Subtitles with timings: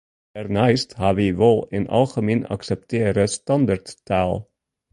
[0.35, 4.35] Dêrneist ha wy wol in algemien akseptearre standerttaal.